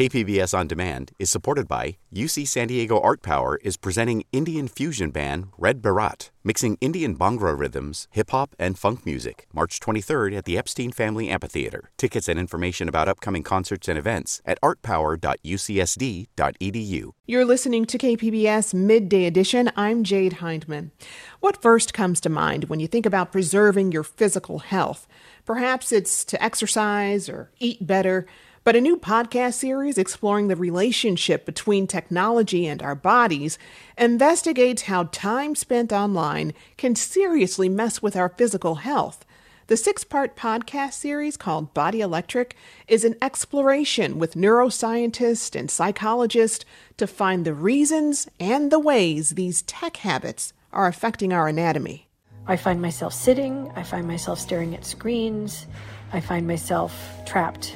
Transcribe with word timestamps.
KPBS 0.00 0.56
On 0.56 0.64
Demand 0.66 1.12
is 1.18 1.28
supported 1.28 1.68
by 1.68 1.98
UC 2.10 2.48
San 2.48 2.68
Diego 2.68 2.98
Art 2.98 3.20
Power 3.20 3.58
is 3.62 3.76
presenting 3.76 4.24
Indian 4.32 4.66
fusion 4.66 5.10
band 5.10 5.48
Red 5.58 5.82
Baraat, 5.82 6.30
mixing 6.42 6.78
Indian 6.80 7.14
Bhangra 7.14 7.54
rhythms, 7.54 8.08
hip 8.10 8.30
hop, 8.30 8.56
and 8.58 8.78
funk 8.78 9.04
music. 9.04 9.46
March 9.52 9.78
23rd 9.78 10.38
at 10.38 10.46
the 10.46 10.56
Epstein 10.56 10.90
Family 10.90 11.28
Amphitheater. 11.28 11.90
Tickets 11.98 12.28
and 12.28 12.38
information 12.38 12.88
about 12.88 13.08
upcoming 13.08 13.42
concerts 13.42 13.88
and 13.88 13.98
events 13.98 14.40
at 14.46 14.58
artpower.ucsd.edu. 14.62 17.10
You're 17.26 17.44
listening 17.44 17.84
to 17.84 17.98
KPBS 17.98 18.72
Midday 18.72 19.26
Edition. 19.26 19.70
I'm 19.76 20.02
Jade 20.02 20.36
Hindman. 20.36 20.92
What 21.40 21.60
first 21.60 21.92
comes 21.92 22.22
to 22.22 22.30
mind 22.30 22.70
when 22.70 22.80
you 22.80 22.86
think 22.86 23.04
about 23.04 23.32
preserving 23.32 23.92
your 23.92 24.04
physical 24.04 24.60
health? 24.60 25.06
Perhaps 25.44 25.92
it's 25.92 26.24
to 26.24 26.42
exercise 26.42 27.28
or 27.28 27.50
eat 27.58 27.86
better. 27.86 28.26
But 28.62 28.76
a 28.76 28.80
new 28.80 28.98
podcast 28.98 29.54
series 29.54 29.96
exploring 29.96 30.48
the 30.48 30.56
relationship 30.56 31.46
between 31.46 31.86
technology 31.86 32.66
and 32.66 32.82
our 32.82 32.94
bodies 32.94 33.58
investigates 33.96 34.82
how 34.82 35.04
time 35.04 35.54
spent 35.54 35.94
online 35.94 36.52
can 36.76 36.94
seriously 36.94 37.70
mess 37.70 38.02
with 38.02 38.16
our 38.16 38.28
physical 38.28 38.76
health. 38.76 39.24
The 39.68 39.78
six 39.78 40.04
part 40.04 40.36
podcast 40.36 40.92
series 40.92 41.38
called 41.38 41.72
Body 41.72 42.02
Electric 42.02 42.54
is 42.86 43.02
an 43.02 43.14
exploration 43.22 44.18
with 44.18 44.34
neuroscientists 44.34 45.58
and 45.58 45.70
psychologists 45.70 46.66
to 46.98 47.06
find 47.06 47.46
the 47.46 47.54
reasons 47.54 48.28
and 48.38 48.70
the 48.70 48.78
ways 48.78 49.30
these 49.30 49.62
tech 49.62 49.96
habits 49.98 50.52
are 50.70 50.86
affecting 50.86 51.32
our 51.32 51.48
anatomy. 51.48 52.08
I 52.46 52.56
find 52.56 52.82
myself 52.82 53.14
sitting, 53.14 53.72
I 53.74 53.84
find 53.84 54.06
myself 54.06 54.38
staring 54.38 54.74
at 54.74 54.84
screens, 54.84 55.66
I 56.12 56.20
find 56.20 56.46
myself 56.46 56.92
trapped 57.24 57.74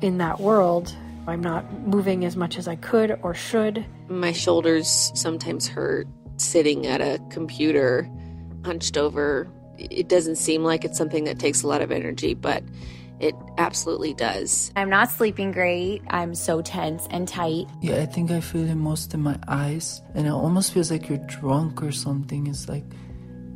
in 0.00 0.18
that 0.18 0.40
world. 0.40 0.94
I'm 1.26 1.40
not 1.40 1.70
moving 1.86 2.24
as 2.24 2.36
much 2.36 2.58
as 2.58 2.66
I 2.66 2.76
could 2.76 3.18
or 3.22 3.34
should. 3.34 3.84
My 4.08 4.32
shoulders 4.32 5.12
sometimes 5.14 5.68
hurt 5.68 6.06
sitting 6.36 6.86
at 6.86 7.00
a 7.00 7.20
computer, 7.30 8.08
hunched 8.64 8.96
over. 8.96 9.48
It 9.76 10.08
doesn't 10.08 10.36
seem 10.36 10.64
like 10.64 10.84
it's 10.84 10.96
something 10.96 11.24
that 11.24 11.38
takes 11.38 11.62
a 11.62 11.66
lot 11.66 11.82
of 11.82 11.92
energy, 11.92 12.34
but 12.34 12.62
it 13.20 13.34
absolutely 13.58 14.14
does. 14.14 14.72
I'm 14.76 14.88
not 14.88 15.10
sleeping 15.10 15.52
great. 15.52 16.02
I'm 16.08 16.34
so 16.34 16.62
tense 16.62 17.06
and 17.10 17.26
tight. 17.26 17.66
Yeah, 17.82 17.96
I 17.96 18.06
think 18.06 18.30
I 18.30 18.40
feel 18.40 18.68
it 18.68 18.74
most 18.74 19.12
in 19.12 19.20
my 19.20 19.38
eyes, 19.48 20.00
and 20.14 20.26
it 20.26 20.30
almost 20.30 20.72
feels 20.72 20.90
like 20.90 21.08
you're 21.08 21.18
drunk 21.18 21.82
or 21.82 21.92
something. 21.92 22.46
It's 22.46 22.68
like 22.68 22.84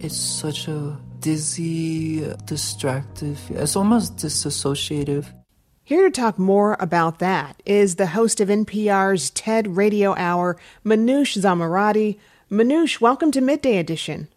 it's 0.01 0.17
such 0.17 0.69
a 0.69 0.98
dizzy, 1.20 2.29
distractive. 2.45 3.41
It's 3.51 3.77
almost 3.77 4.17
disassociative. 4.17 5.27
Here 5.85 6.09
to 6.09 6.13
talk 6.13 6.39
more 6.39 6.77
about 6.79 7.19
that 7.19 7.61
is 7.67 7.97
the 7.97 8.09
host 8.09 8.41
of 8.41 8.49
NPR's 8.49 9.31
TED 9.31 9.77
Radio 9.77 10.15
Hour, 10.17 10.57
Manoush 10.87 11.37
Zomorodi. 11.37 12.19
Manoush, 12.49 13.01
welcome 13.01 13.33
to 13.33 13.41
Midday 13.41 13.79
Edition. 13.79 14.29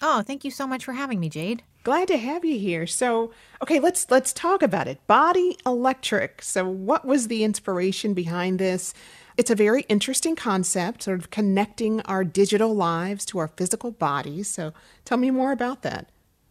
Oh, 0.00 0.22
thank 0.22 0.42
you 0.42 0.50
so 0.50 0.66
much 0.66 0.86
for 0.86 0.94
having 0.94 1.20
me, 1.20 1.28
Jade. 1.28 1.62
Glad 1.84 2.08
to 2.08 2.16
have 2.16 2.46
you 2.46 2.58
here. 2.58 2.86
So, 2.86 3.30
okay, 3.62 3.78
let's 3.78 4.10
let's 4.10 4.32
talk 4.32 4.62
about 4.62 4.88
it. 4.88 5.06
Body 5.06 5.58
Electric. 5.66 6.40
So, 6.40 6.66
what 6.66 7.04
was 7.04 7.28
the 7.28 7.44
inspiration 7.44 8.14
behind 8.14 8.58
this? 8.58 8.94
It's 9.36 9.50
a 9.50 9.54
very 9.54 9.82
interesting 9.90 10.34
concept, 10.34 11.02
sort 11.02 11.18
of 11.18 11.30
connecting 11.30 12.00
our 12.02 12.24
digital 12.24 12.74
lives 12.74 13.26
to 13.26 13.38
our 13.38 13.48
physical 13.48 13.90
bodies. 13.90 14.48
So, 14.48 14.72
tell 15.04 15.18
me 15.18 15.30
more 15.30 15.52
about 15.52 15.82
that. 15.82 16.08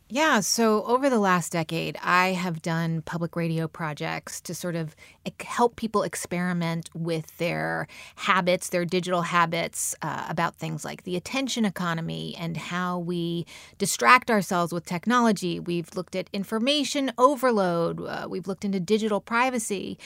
Yeah, 0.07 0.41
so 0.41 0.83
over 0.83 1.09
the 1.09 1.17
last 1.17 1.51
decade, 1.51 1.97
I 1.99 2.33
have 2.33 2.61
done 2.61 3.01
public 3.01 3.35
radio 3.35 3.67
projects 3.67 4.39
to 4.41 4.53
sort 4.53 4.75
of 4.75 4.95
help 5.43 5.77
people 5.77 6.03
experiment 6.03 6.91
with 6.93 7.35
their 7.37 7.87
habits, 8.15 8.69
their 8.69 8.85
digital 8.85 9.23
habits, 9.23 9.95
uh, 10.03 10.27
about 10.29 10.57
things 10.57 10.85
like 10.85 11.05
the 11.05 11.15
attention 11.15 11.65
economy 11.65 12.35
and 12.39 12.55
how 12.55 12.99
we 12.99 13.47
distract 13.79 14.29
ourselves 14.29 14.71
with 14.71 14.85
technology. 14.85 15.59
We've 15.59 15.89
looked 15.95 16.15
at 16.15 16.29
information 16.31 17.11
overload, 17.17 17.99
uh, 17.99 18.27
we've 18.29 18.45
looked 18.45 18.63
into 18.63 18.79
digital 18.79 19.19
privacy. 19.19 19.97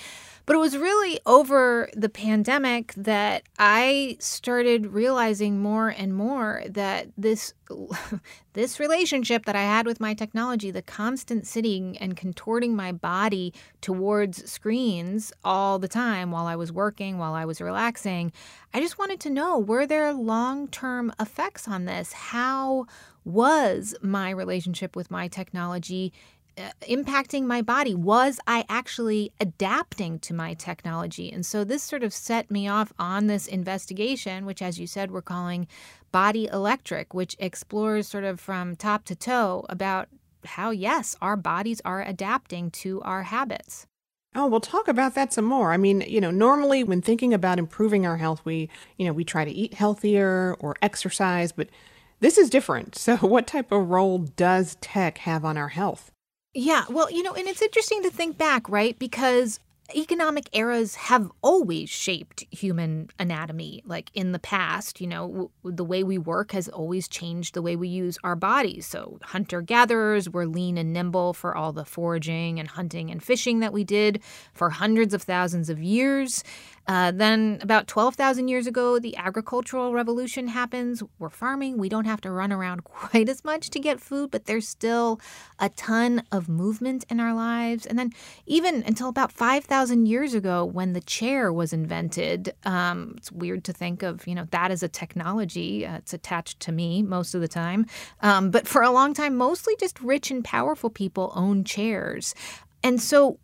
But 0.49 0.55
it 0.55 0.61
was 0.61 0.77
really 0.77 1.19
over 1.27 1.91
the 1.95 2.09
pandemic 2.09 2.95
that 2.97 3.43
I 3.59 4.17
started 4.19 4.87
realizing 4.87 5.59
more 5.59 5.89
and 5.89 6.11
more 6.11 6.63
that 6.67 7.09
this 7.15 7.53
this 8.53 8.79
relationship 8.79 9.45
that 9.45 9.55
I 9.55 9.61
had 9.61 9.85
with 9.85 9.99
my 9.99 10.15
technology, 10.15 10.71
the 10.71 10.81
constant 10.81 11.45
sitting 11.45 11.99
and 11.99 12.17
contorting 12.17 12.75
my 12.75 12.91
body 12.91 13.53
towards 13.81 14.49
screens 14.49 15.31
all 15.43 15.77
the 15.77 15.87
time 15.87 16.31
while 16.31 16.47
I 16.47 16.55
was 16.55 16.71
working, 16.71 17.19
while 17.19 17.35
I 17.35 17.45
was 17.45 17.61
relaxing, 17.61 18.31
I 18.73 18.79
just 18.79 18.97
wanted 18.97 19.19
to 19.19 19.29
know 19.29 19.59
were 19.59 19.85
there 19.85 20.11
long-term 20.13 21.13
effects 21.19 21.67
on 21.67 21.85
this? 21.85 22.11
How 22.11 22.87
was 23.23 23.93
my 24.01 24.31
relationship 24.31 24.95
with 24.95 25.11
my 25.11 25.27
technology 25.27 26.11
Uh, 26.59 26.71
impacting 26.89 27.45
my 27.45 27.61
body? 27.61 27.95
Was 27.95 28.37
I 28.45 28.65
actually 28.67 29.31
adapting 29.39 30.19
to 30.19 30.33
my 30.33 30.53
technology? 30.55 31.31
And 31.31 31.45
so 31.45 31.63
this 31.63 31.83
sort 31.83 32.03
of 32.03 32.13
set 32.13 32.51
me 32.51 32.67
off 32.67 32.91
on 32.99 33.27
this 33.27 33.47
investigation, 33.47 34.45
which, 34.45 34.61
as 34.61 34.77
you 34.77 34.85
said, 34.85 35.09
we're 35.09 35.21
calling 35.21 35.67
Body 36.11 36.47
Electric, 36.51 37.13
which 37.13 37.37
explores 37.39 38.09
sort 38.09 38.25
of 38.25 38.41
from 38.41 38.75
top 38.75 39.05
to 39.05 39.15
toe 39.15 39.65
about 39.69 40.09
how, 40.43 40.71
yes, 40.71 41.15
our 41.21 41.37
bodies 41.37 41.81
are 41.85 42.01
adapting 42.03 42.71
to 42.71 43.01
our 43.03 43.23
habits. 43.23 43.87
Oh, 44.35 44.47
we'll 44.47 44.59
talk 44.59 44.89
about 44.89 45.15
that 45.15 45.31
some 45.31 45.45
more. 45.45 45.71
I 45.71 45.77
mean, 45.77 46.01
you 46.01 46.19
know, 46.19 46.31
normally 46.31 46.83
when 46.83 47.01
thinking 47.01 47.33
about 47.33 47.57
improving 47.57 48.05
our 48.05 48.17
health, 48.17 48.41
we, 48.43 48.69
you 48.97 49.05
know, 49.05 49.13
we 49.13 49.23
try 49.23 49.45
to 49.45 49.51
eat 49.51 49.75
healthier 49.75 50.57
or 50.59 50.75
exercise, 50.81 51.53
but 51.53 51.69
this 52.19 52.37
is 52.37 52.49
different. 52.49 52.95
So, 52.99 53.15
what 53.17 53.47
type 53.47 53.71
of 53.71 53.89
role 53.89 54.17
does 54.17 54.75
tech 54.81 55.19
have 55.19 55.45
on 55.45 55.55
our 55.55 55.69
health? 55.69 56.11
Yeah, 56.61 56.83
well, 56.89 57.09
you 57.09 57.23
know, 57.23 57.33
and 57.33 57.47
it's 57.47 57.61
interesting 57.61 58.03
to 58.03 58.09
think 58.09 58.37
back, 58.37 58.67
right? 58.67 58.99
Because 58.99 59.61
economic 59.95 60.49
eras 60.51 60.95
have 60.95 61.31
always 61.41 61.89
shaped 61.89 62.43
human 62.51 63.09
anatomy. 63.17 63.81
Like 63.85 64.11
in 64.13 64.33
the 64.33 64.39
past, 64.39 64.99
you 64.99 65.07
know, 65.07 65.27
w- 65.27 65.49
the 65.63 65.85
way 65.85 66.03
we 66.03 66.17
work 66.17 66.51
has 66.51 66.67
always 66.67 67.07
changed 67.07 67.53
the 67.53 67.61
way 67.61 67.77
we 67.77 67.87
use 67.87 68.17
our 68.25 68.35
bodies. 68.35 68.85
So, 68.85 69.19
hunter 69.23 69.61
gatherers 69.61 70.29
were 70.29 70.45
lean 70.45 70.77
and 70.77 70.91
nimble 70.91 71.33
for 71.33 71.55
all 71.55 71.71
the 71.71 71.85
foraging 71.85 72.59
and 72.59 72.67
hunting 72.67 73.09
and 73.09 73.23
fishing 73.23 73.61
that 73.61 73.71
we 73.71 73.85
did 73.85 74.21
for 74.53 74.69
hundreds 74.69 75.13
of 75.13 75.21
thousands 75.21 75.69
of 75.69 75.81
years. 75.81 76.43
Uh, 76.89 77.11
then, 77.11 77.59
about 77.61 77.85
12,000 77.85 78.47
years 78.47 78.65
ago, 78.65 78.97
the 78.97 79.15
agricultural 79.15 79.93
revolution 79.93 80.47
happens. 80.47 81.03
We're 81.19 81.29
farming. 81.29 81.77
We 81.77 81.87
don't 81.87 82.05
have 82.05 82.19
to 82.21 82.31
run 82.31 82.51
around 82.51 82.83
quite 82.83 83.29
as 83.29 83.45
much 83.45 83.69
to 83.69 83.79
get 83.79 84.01
food, 84.01 84.31
but 84.31 84.45
there's 84.45 84.67
still 84.67 85.21
a 85.59 85.69
ton 85.69 86.23
of 86.31 86.49
movement 86.49 87.05
in 87.07 87.19
our 87.19 87.35
lives. 87.35 87.85
And 87.85 87.99
then, 87.99 88.11
even 88.47 88.83
until 88.87 89.07
about 89.07 89.31
5,000 89.31 90.07
years 90.07 90.33
ago, 90.33 90.65
when 90.65 90.93
the 90.93 91.01
chair 91.01 91.53
was 91.53 91.73
invented, 91.73 92.55
um, 92.65 93.13
it's 93.17 93.31
weird 93.31 93.63
to 93.65 93.73
think 93.73 94.01
of, 94.01 94.25
you 94.25 94.33
know, 94.33 94.47
that 94.49 94.71
as 94.71 94.81
a 94.81 94.89
technology. 94.89 95.85
Uh, 95.85 95.97
it's 95.97 96.15
attached 96.15 96.59
to 96.61 96.71
me 96.71 97.03
most 97.03 97.35
of 97.35 97.41
the 97.41 97.47
time. 97.47 97.85
Um, 98.23 98.49
but 98.49 98.67
for 98.67 98.81
a 98.81 98.89
long 98.89 99.13
time, 99.13 99.37
mostly 99.37 99.75
just 99.79 100.01
rich 100.01 100.31
and 100.31 100.43
powerful 100.43 100.89
people 100.89 101.33
own 101.35 101.65
chairs. 101.65 102.33
And 102.83 103.01
so 103.01 103.39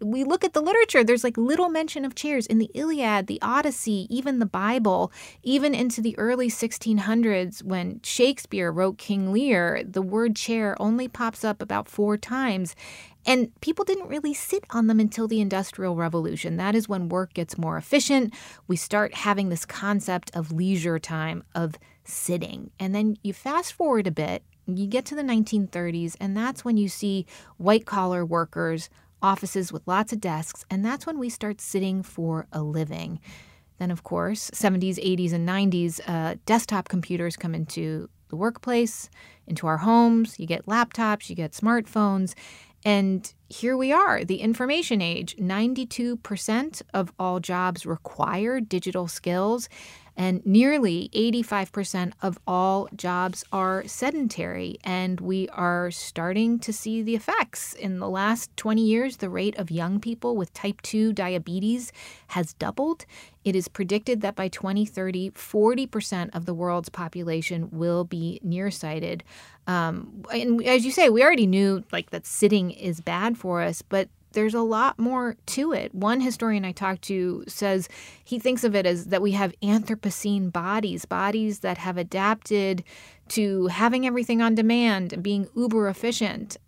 we 0.00 0.24
look 0.24 0.44
at 0.44 0.52
the 0.52 0.60
literature, 0.60 1.04
there's 1.04 1.24
like 1.24 1.36
little 1.36 1.68
mention 1.68 2.04
of 2.04 2.14
chairs 2.14 2.46
in 2.46 2.58
the 2.58 2.70
Iliad, 2.74 3.26
the 3.26 3.40
Odyssey, 3.40 4.06
even 4.10 4.38
the 4.38 4.46
Bible, 4.46 5.12
even 5.42 5.74
into 5.74 6.00
the 6.00 6.18
early 6.18 6.48
1600s 6.48 7.62
when 7.62 8.00
Shakespeare 8.02 8.72
wrote 8.72 8.98
King 8.98 9.32
Lear, 9.32 9.82
the 9.84 10.02
word 10.02 10.36
chair 10.36 10.76
only 10.80 11.06
pops 11.08 11.44
up 11.44 11.62
about 11.62 11.88
four 11.88 12.16
times. 12.16 12.74
And 13.24 13.50
people 13.60 13.84
didn't 13.84 14.08
really 14.08 14.34
sit 14.34 14.64
on 14.70 14.86
them 14.86 15.00
until 15.00 15.26
the 15.26 15.40
Industrial 15.40 15.96
Revolution. 15.96 16.56
That 16.56 16.76
is 16.76 16.88
when 16.88 17.08
work 17.08 17.34
gets 17.34 17.58
more 17.58 17.76
efficient. 17.76 18.32
We 18.68 18.76
start 18.76 19.14
having 19.14 19.48
this 19.48 19.64
concept 19.64 20.30
of 20.34 20.52
leisure 20.52 20.98
time, 20.98 21.42
of 21.54 21.74
sitting. 22.04 22.70
And 22.78 22.94
then 22.94 23.16
you 23.22 23.32
fast 23.32 23.72
forward 23.72 24.06
a 24.06 24.12
bit, 24.12 24.44
you 24.66 24.86
get 24.86 25.04
to 25.06 25.14
the 25.14 25.22
1930s, 25.22 26.16
and 26.20 26.36
that's 26.36 26.64
when 26.64 26.76
you 26.76 26.88
see 26.88 27.26
white 27.56 27.86
collar 27.86 28.24
workers, 28.24 28.90
offices 29.22 29.72
with 29.72 29.86
lots 29.86 30.12
of 30.12 30.20
desks, 30.20 30.64
and 30.70 30.84
that's 30.84 31.06
when 31.06 31.18
we 31.18 31.28
start 31.28 31.60
sitting 31.60 32.02
for 32.02 32.46
a 32.52 32.62
living. 32.62 33.20
Then, 33.78 33.90
of 33.90 34.02
course, 34.02 34.50
70s, 34.50 34.98
80s, 34.98 35.32
and 35.32 35.48
90s, 35.48 36.00
uh, 36.06 36.36
desktop 36.46 36.88
computers 36.88 37.36
come 37.36 37.54
into 37.54 38.08
the 38.28 38.36
workplace, 38.36 39.08
into 39.46 39.66
our 39.66 39.78
homes. 39.78 40.38
You 40.38 40.46
get 40.46 40.66
laptops, 40.66 41.28
you 41.28 41.36
get 41.36 41.52
smartphones. 41.52 42.34
And 42.84 43.32
here 43.48 43.76
we 43.76 43.92
are, 43.92 44.24
the 44.24 44.40
information 44.40 45.00
age. 45.00 45.36
92% 45.36 46.82
of 46.92 47.12
all 47.18 47.40
jobs 47.40 47.86
require 47.86 48.60
digital 48.60 49.08
skills. 49.08 49.68
And 50.18 50.44
nearly 50.46 51.10
85% 51.14 52.14
of 52.22 52.38
all 52.46 52.88
jobs 52.96 53.44
are 53.52 53.86
sedentary. 53.86 54.78
And 54.82 55.20
we 55.20 55.46
are 55.50 55.90
starting 55.90 56.58
to 56.60 56.72
see 56.72 57.02
the 57.02 57.14
effects. 57.14 57.74
In 57.74 57.98
the 57.98 58.08
last 58.08 58.56
20 58.56 58.82
years, 58.82 59.18
the 59.18 59.28
rate 59.28 59.58
of 59.58 59.70
young 59.70 60.00
people 60.00 60.34
with 60.34 60.54
type 60.54 60.80
2 60.80 61.12
diabetes 61.12 61.92
has 62.28 62.54
doubled. 62.54 63.04
It 63.44 63.54
is 63.54 63.68
predicted 63.68 64.22
that 64.22 64.34
by 64.34 64.48
2030, 64.48 65.32
40% 65.32 66.34
of 66.34 66.46
the 66.46 66.54
world's 66.54 66.88
population 66.88 67.68
will 67.70 68.04
be 68.04 68.40
nearsighted. 68.42 69.22
Um, 69.66 70.24
and 70.32 70.64
as 70.64 70.84
you 70.84 70.92
say, 70.92 71.10
we 71.10 71.22
already 71.22 71.46
knew 71.46 71.84
like 71.92 72.10
that 72.10 72.26
sitting 72.26 72.70
is 72.70 73.00
bad 73.00 73.35
for 73.36 73.62
us, 73.62 73.82
but 73.82 74.08
there's 74.32 74.54
a 74.54 74.60
lot 74.60 74.98
more 74.98 75.34
to 75.46 75.72
it. 75.72 75.94
One 75.94 76.20
historian 76.20 76.64
I 76.64 76.72
talked 76.72 77.02
to 77.02 77.42
says 77.48 77.88
he 78.22 78.38
thinks 78.38 78.64
of 78.64 78.74
it 78.74 78.84
as 78.84 79.06
that 79.06 79.22
we 79.22 79.32
have 79.32 79.54
Anthropocene 79.62 80.52
bodies, 80.52 81.06
bodies 81.06 81.60
that 81.60 81.78
have 81.78 81.96
adapted 81.96 82.84
to 83.28 83.68
having 83.68 84.06
everything 84.06 84.42
on 84.42 84.54
demand 84.54 85.14
and 85.14 85.22
being 85.22 85.48
uber 85.56 85.88
efficient. 85.88 86.58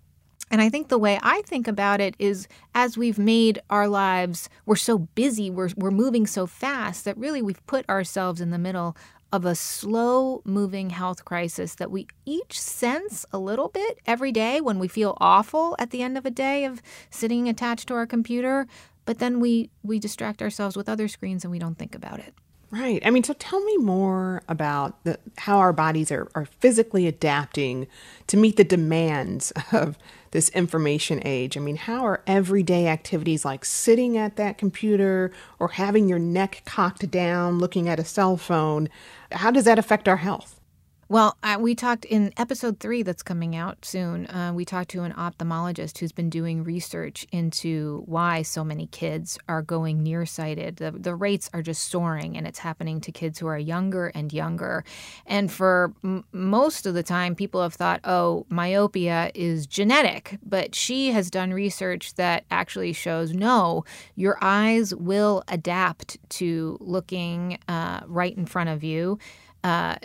And 0.51 0.63
I 0.63 0.71
think 0.71 0.89
the 0.89 0.97
way 0.97 1.19
I 1.23 1.43
think 1.43 1.69
about 1.69 2.01
it 2.01 2.15
is 2.19 2.49
as 2.75 2.97
we've 2.97 3.19
made 3.19 3.61
our 3.69 3.87
lives, 3.87 4.49
we're 4.65 4.77
so 4.77 4.99
busy, 4.99 5.51
we're, 5.51 5.69
we're 5.77 5.91
moving 5.91 6.27
so 6.27 6.47
fast 6.47 7.05
that 7.05 7.19
really 7.19 7.43
we've 7.43 7.67
put 7.67 7.87
ourselves 7.89 8.41
in 8.41 8.51
the 8.51 8.59
middle 8.59 8.97
of 9.33 9.45
a 9.45 9.55
slow 9.55 10.41
moving 10.45 10.91
health 10.91 11.25
crisis 11.25 11.75
that 11.75 11.91
we 11.91 12.07
each 12.25 12.59
sense 12.59 13.27
a 13.33 13.39
little 13.39 13.69
bit 13.69 13.99
every 14.07 14.33
day 14.33 14.61
when 14.61 14.79
we 14.79 14.89
feel 14.89 15.17
awful 15.21 15.77
at 15.79 15.91
the 15.91 16.03
end 16.03 16.17
of 16.17 16.25
a 16.25 16.31
day 16.31 16.65
of 16.65 16.81
sitting 17.11 17.49
attached 17.49 17.89
to 17.89 17.95
our 17.95 18.07
computer. 18.07 18.67
But 19.05 19.19
then 19.19 19.41
we, 19.41 19.71
we 19.83 19.99
distract 19.99 20.43
ourselves 20.43 20.77
with 20.77 20.89
other 20.89 21.09
screens 21.09 21.45
and 21.45 21.51
we 21.51 21.59
don't 21.59 21.79
think 21.79 21.95
about 21.95 22.21
it. 22.21 22.35
Right. 22.71 23.01
I 23.03 23.09
mean, 23.09 23.25
so 23.25 23.33
tell 23.33 23.65
me 23.65 23.79
more 23.79 24.43
about 24.47 25.03
the, 25.05 25.19
how 25.39 25.57
our 25.57 25.73
bodies 25.73 26.13
are, 26.13 26.31
are 26.35 26.45
physically 26.45 27.07
adapting 27.07 27.87
to 28.27 28.37
meet 28.37 28.57
the 28.57 28.65
demands 28.65 29.53
of 29.73 29.97
this 30.33 30.51
information 30.51 31.23
age. 31.25 31.57
I 31.57 31.61
mean, 31.61 31.77
how 31.77 32.05
are 32.05 32.23
everyday 32.27 32.87
activities 32.89 33.43
like 33.43 33.65
sitting 33.65 34.19
at 34.19 34.37
that 34.37 34.59
computer 34.59 35.33
or 35.59 35.69
having 35.69 36.11
your 36.11 36.19
neck 36.19 36.61
cocked 36.67 37.11
down 37.11 37.59
looking 37.59 37.89
at 37.89 37.99
a 37.99 38.05
cell 38.05 38.37
phone, 38.37 38.91
how 39.33 39.51
does 39.51 39.65
that 39.65 39.79
affect 39.79 40.07
our 40.07 40.19
health? 40.19 40.58
Well, 41.11 41.39
uh, 41.43 41.57
we 41.59 41.75
talked 41.75 42.05
in 42.05 42.35
episode 42.37 42.81
three 42.81 43.03
that's 43.03 43.23
coming 43.23 43.57
out 43.57 43.83
soon. 43.83 44.27
Uh, 44.27 44.53
we 44.55 44.67
talked 44.67 44.91
to 44.91 45.05
an 45.05 45.15
ophthalmologist 45.15 45.97
who's 45.97 46.13
been 46.13 46.29
doing 46.29 46.63
research 46.63 47.27
into 47.33 48.03
why 48.05 48.43
so 48.43 48.63
many 48.63 48.89
kids 48.89 49.39
are 49.49 49.63
going 49.63 50.03
nearsighted. 50.03 50.77
The, 50.77 50.91
the 50.91 51.15
rates 51.15 51.49
are 51.55 51.63
just 51.63 51.89
soaring, 51.89 52.37
and 52.37 52.47
it's 52.47 52.59
happening 52.59 53.01
to 53.01 53.11
kids 53.11 53.39
who 53.39 53.47
are 53.47 53.57
younger 53.57 54.09
and 54.09 54.31
younger. 54.35 54.85
And 55.25 55.51
for 55.51 55.95
m- 56.05 56.27
most 56.33 56.85
of 56.85 56.93
the 56.93 57.03
time, 57.03 57.35
people 57.35 57.63
have 57.63 57.73
thought, 57.73 58.01
oh, 58.05 58.45
myopia 58.51 59.31
is 59.35 59.67
genetic. 59.67 60.37
But 60.45 60.75
she 60.75 61.13
has 61.13 61.31
done 61.31 61.55
research 61.55 62.17
that 62.17 62.45
actually 62.51 62.93
shows 62.93 63.33
no, 63.33 63.87
your 64.15 64.37
eyes 64.43 64.95
will 64.95 65.43
adapt 65.49 66.19
to 66.33 66.77
looking 66.83 67.59
uh, 67.67 68.01
right 68.07 68.37
in 68.37 68.45
front 68.45 68.69
of 68.69 68.85
you 68.85 69.19
uh, 69.69 69.97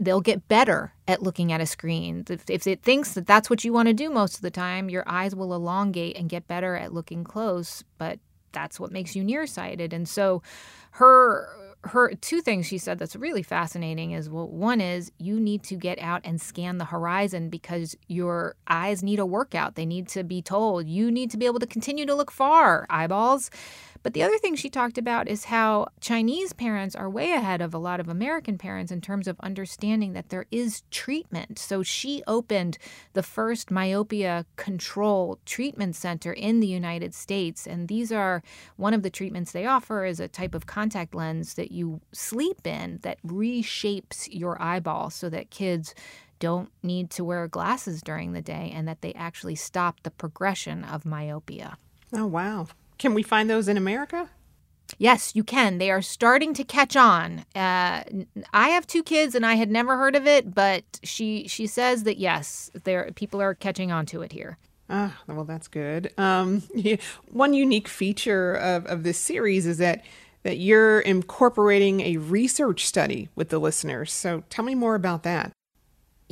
they'll 0.00 0.22
get 0.22 0.48
better 0.48 0.94
at 1.06 1.22
looking 1.22 1.52
at 1.52 1.60
a 1.60 1.66
screen. 1.66 2.24
If, 2.30 2.48
if 2.48 2.66
it 2.66 2.82
thinks 2.82 3.12
that 3.12 3.26
that's 3.26 3.50
what 3.50 3.64
you 3.64 3.72
want 3.72 3.88
to 3.88 3.92
do 3.92 4.08
most 4.08 4.36
of 4.36 4.40
the 4.40 4.50
time, 4.50 4.88
your 4.88 5.04
eyes 5.06 5.34
will 5.36 5.52
elongate 5.52 6.16
and 6.16 6.26
get 6.30 6.48
better 6.48 6.74
at 6.74 6.94
looking 6.94 7.22
close, 7.22 7.84
but 7.98 8.18
that's 8.52 8.80
what 8.80 8.90
makes 8.90 9.14
you 9.14 9.22
nearsighted. 9.22 9.92
And 9.92 10.08
so 10.08 10.42
her 10.92 11.48
her 11.84 12.14
two 12.14 12.42
things 12.42 12.66
she 12.66 12.76
said 12.76 12.98
that's 12.98 13.16
really 13.16 13.42
fascinating 13.42 14.10
is 14.10 14.28
well 14.28 14.46
one 14.46 14.82
is 14.82 15.10
you 15.16 15.40
need 15.40 15.62
to 15.62 15.76
get 15.76 15.98
out 15.98 16.20
and 16.24 16.38
scan 16.38 16.76
the 16.76 16.84
horizon 16.84 17.48
because 17.48 17.96
your 18.06 18.54
eyes 18.68 19.02
need 19.02 19.18
a 19.18 19.24
workout 19.24 19.76
they 19.76 19.86
need 19.86 20.06
to 20.06 20.22
be 20.22 20.42
told 20.42 20.86
you 20.86 21.10
need 21.10 21.30
to 21.30 21.38
be 21.38 21.46
able 21.46 21.58
to 21.58 21.66
continue 21.66 22.04
to 22.04 22.14
look 22.14 22.30
far 22.30 22.86
eyeballs 22.90 23.50
but 24.02 24.14
the 24.14 24.22
other 24.22 24.38
thing 24.38 24.54
she 24.54 24.70
talked 24.70 24.96
about 24.96 25.28
is 25.28 25.44
how 25.44 25.88
Chinese 26.00 26.52
parents 26.52 26.94
are 26.94 27.10
way 27.10 27.32
ahead 27.32 27.60
of 27.60 27.74
a 27.74 27.78
lot 27.78 28.00
of 28.00 28.08
American 28.08 28.56
parents 28.56 28.90
in 28.90 29.00
terms 29.00 29.28
of 29.28 29.38
understanding 29.40 30.14
that 30.14 30.30
there 30.30 30.46
is 30.50 30.82
treatment. 30.90 31.58
So 31.58 31.82
she 31.82 32.22
opened 32.26 32.78
the 33.12 33.22
first 33.22 33.70
myopia 33.70 34.46
control 34.56 35.38
treatment 35.44 35.96
center 35.96 36.32
in 36.32 36.60
the 36.60 36.66
United 36.66 37.14
States. 37.14 37.66
And 37.66 37.88
these 37.88 38.10
are 38.10 38.42
one 38.76 38.94
of 38.94 39.02
the 39.02 39.10
treatments 39.10 39.52
they 39.52 39.66
offer 39.66 40.04
is 40.04 40.18
a 40.18 40.28
type 40.28 40.54
of 40.54 40.66
contact 40.66 41.14
lens 41.14 41.54
that 41.54 41.70
you 41.70 42.00
sleep 42.12 42.66
in 42.66 43.00
that 43.02 43.22
reshapes 43.22 44.28
your 44.30 44.60
eyeball 44.62 45.10
so 45.10 45.28
that 45.28 45.50
kids 45.50 45.94
don't 46.38 46.70
need 46.82 47.10
to 47.10 47.22
wear 47.22 47.46
glasses 47.46 48.00
during 48.00 48.32
the 48.32 48.40
day 48.40 48.72
and 48.74 48.88
that 48.88 49.02
they 49.02 49.12
actually 49.12 49.54
stop 49.54 50.02
the 50.02 50.10
progression 50.10 50.84
of 50.84 51.04
myopia. 51.04 51.76
Oh, 52.12 52.26
wow. 52.26 52.66
Can 53.00 53.14
we 53.14 53.22
find 53.22 53.48
those 53.48 53.66
in 53.66 53.78
America? 53.78 54.28
Yes, 54.98 55.34
you 55.34 55.42
can. 55.42 55.78
They 55.78 55.90
are 55.90 56.02
starting 56.02 56.52
to 56.52 56.64
catch 56.64 56.96
on. 56.96 57.46
Uh, 57.54 58.02
I 58.52 58.68
have 58.68 58.86
two 58.86 59.02
kids, 59.02 59.34
and 59.34 59.46
I 59.46 59.54
had 59.54 59.70
never 59.70 59.96
heard 59.96 60.14
of 60.14 60.26
it, 60.26 60.54
but 60.54 60.84
she 61.02 61.48
she 61.48 61.66
says 61.66 62.02
that 62.02 62.18
yes, 62.18 62.70
there 62.84 63.10
people 63.14 63.40
are 63.40 63.54
catching 63.54 63.90
on 63.90 64.04
to 64.06 64.20
it 64.20 64.32
here. 64.32 64.58
Ah, 64.90 65.18
well, 65.26 65.44
that's 65.44 65.66
good. 65.66 66.12
Um, 66.18 66.62
yeah, 66.74 66.96
one 67.30 67.54
unique 67.54 67.88
feature 67.88 68.54
of, 68.54 68.84
of 68.84 69.02
this 69.02 69.18
series 69.18 69.66
is 69.66 69.78
that 69.78 70.04
that 70.42 70.58
you're 70.58 71.00
incorporating 71.00 72.00
a 72.02 72.18
research 72.18 72.86
study 72.86 73.30
with 73.34 73.48
the 73.48 73.58
listeners. 73.58 74.12
So 74.12 74.44
tell 74.50 74.64
me 74.64 74.74
more 74.74 74.94
about 74.94 75.22
that. 75.22 75.52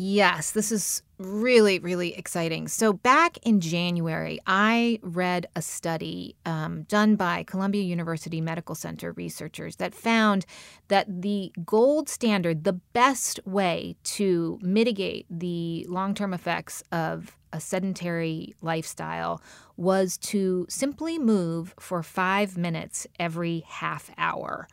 Yes, 0.00 0.52
this 0.52 0.70
is 0.70 1.02
really, 1.18 1.80
really 1.80 2.16
exciting. 2.16 2.68
So, 2.68 2.92
back 2.92 3.36
in 3.42 3.60
January, 3.60 4.38
I 4.46 5.00
read 5.02 5.48
a 5.56 5.60
study 5.60 6.36
um, 6.46 6.84
done 6.84 7.16
by 7.16 7.42
Columbia 7.42 7.82
University 7.82 8.40
Medical 8.40 8.76
Center 8.76 9.10
researchers 9.10 9.74
that 9.76 9.96
found 9.96 10.46
that 10.86 11.22
the 11.22 11.50
gold 11.66 12.08
standard, 12.08 12.62
the 12.62 12.74
best 12.74 13.40
way 13.44 13.96
to 14.04 14.60
mitigate 14.62 15.26
the 15.28 15.84
long 15.88 16.14
term 16.14 16.32
effects 16.32 16.80
of 16.92 17.36
a 17.52 17.58
sedentary 17.58 18.54
lifestyle, 18.62 19.42
was 19.76 20.16
to 20.18 20.64
simply 20.68 21.18
move 21.18 21.74
for 21.80 22.04
five 22.04 22.56
minutes 22.56 23.04
every 23.18 23.64
half 23.66 24.12
hour 24.16 24.68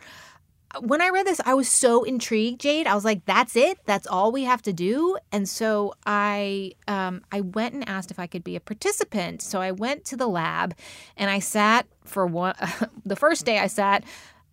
when 0.81 1.01
I 1.01 1.09
read 1.09 1.25
this, 1.25 1.41
I 1.45 1.53
was 1.53 1.67
so 1.67 2.03
intrigued, 2.03 2.61
Jade. 2.61 2.87
I 2.87 2.95
was 2.95 3.05
like, 3.05 3.25
"That's 3.25 3.55
it. 3.55 3.79
That's 3.85 4.07
all 4.07 4.31
we 4.31 4.43
have 4.43 4.61
to 4.63 4.73
do." 4.73 5.17
And 5.31 5.47
so 5.47 5.93
I, 6.05 6.73
um, 6.87 7.21
I 7.31 7.41
went 7.41 7.73
and 7.73 7.87
asked 7.87 8.11
if 8.11 8.19
I 8.19 8.27
could 8.27 8.43
be 8.43 8.55
a 8.55 8.59
participant. 8.59 9.41
So 9.41 9.61
I 9.61 9.71
went 9.71 10.05
to 10.05 10.17
the 10.17 10.27
lab, 10.27 10.75
and 11.17 11.29
I 11.29 11.39
sat 11.39 11.87
for 12.03 12.25
one. 12.25 12.55
the 13.05 13.15
first 13.15 13.45
day, 13.45 13.59
I 13.59 13.67
sat 13.67 14.03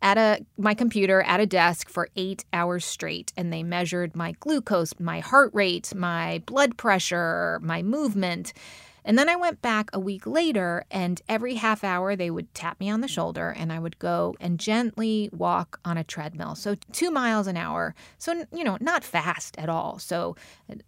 at 0.02 0.18
a 0.18 0.44
my 0.58 0.74
computer 0.74 1.22
at 1.22 1.40
a 1.40 1.46
desk 1.46 1.88
for 1.88 2.08
eight 2.16 2.44
hours 2.52 2.84
straight, 2.84 3.32
and 3.36 3.52
they 3.52 3.62
measured 3.62 4.16
my 4.16 4.32
glucose, 4.40 4.92
my 4.98 5.20
heart 5.20 5.50
rate, 5.54 5.94
my 5.94 6.42
blood 6.46 6.76
pressure, 6.76 7.60
my 7.62 7.82
movement. 7.82 8.52
And 9.04 9.18
then 9.18 9.28
I 9.28 9.36
went 9.36 9.62
back 9.62 9.90
a 9.92 9.98
week 9.98 10.26
later, 10.26 10.84
and 10.90 11.20
every 11.28 11.54
half 11.54 11.82
hour 11.82 12.14
they 12.14 12.30
would 12.30 12.52
tap 12.54 12.78
me 12.78 12.88
on 12.88 13.00
the 13.00 13.08
shoulder, 13.08 13.48
and 13.50 13.72
I 13.72 13.78
would 13.78 13.98
go 13.98 14.36
and 14.40 14.58
gently 14.60 15.28
walk 15.32 15.80
on 15.84 15.98
a 15.98 16.04
treadmill. 16.04 16.54
So, 16.54 16.76
two 16.92 17.10
miles 17.10 17.46
an 17.46 17.56
hour. 17.56 17.94
So, 18.18 18.44
you 18.52 18.64
know, 18.64 18.78
not 18.80 19.04
fast 19.04 19.58
at 19.58 19.68
all. 19.68 19.98
So, 19.98 20.36